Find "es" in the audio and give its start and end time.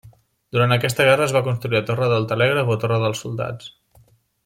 1.27-1.35